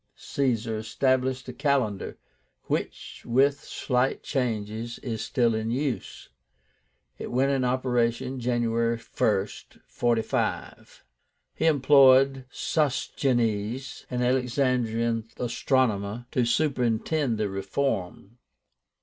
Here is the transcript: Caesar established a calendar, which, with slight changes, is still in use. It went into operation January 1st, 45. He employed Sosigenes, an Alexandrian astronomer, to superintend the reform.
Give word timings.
Caesar 0.15 0.79
established 0.79 1.47
a 1.47 1.53
calendar, 1.53 2.17
which, 2.63 3.21
with 3.23 3.63
slight 3.63 4.23
changes, 4.23 4.97
is 5.03 5.23
still 5.23 5.53
in 5.53 5.69
use. 5.69 6.29
It 7.19 7.29
went 7.31 7.51
into 7.51 7.67
operation 7.67 8.39
January 8.39 8.97
1st, 8.97 9.79
45. 9.85 11.05
He 11.53 11.67
employed 11.67 12.45
Sosigenes, 12.51 14.05
an 14.09 14.23
Alexandrian 14.23 15.27
astronomer, 15.37 16.25
to 16.31 16.45
superintend 16.45 17.37
the 17.37 17.47
reform. 17.47 18.39